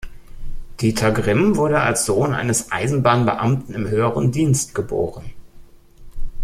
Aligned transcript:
Dieter 0.79 1.11
Grimm 1.11 1.57
wurde 1.57 1.79
als 1.81 2.07
Sohn 2.07 2.33
eines 2.33 2.71
Eisenbahnbeamten 2.71 3.75
im 3.75 3.87
höheren 3.87 4.31
Dienst 4.31 4.73
geboren. 4.73 5.25